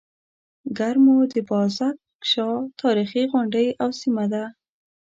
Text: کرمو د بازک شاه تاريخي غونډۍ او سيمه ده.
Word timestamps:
کرمو 0.77 1.17
د 1.33 1.35
بازک 1.49 1.95
شاه 2.31 2.57
تاريخي 2.81 3.23
غونډۍ 3.31 3.67
او 3.81 3.89
سيمه 4.01 4.25
ده. 4.33 4.43